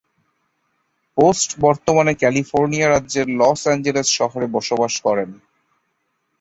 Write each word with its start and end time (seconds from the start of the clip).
Post 1.17 1.49
বর্তমানে, 1.59 2.13
California 2.15 2.87
রাজ্যের 2.89 3.27
Los 3.39 3.61
Angeles 3.67 4.07
শহরে 4.17 4.47
বসবাস 4.47 4.93
করেন। 5.01 5.29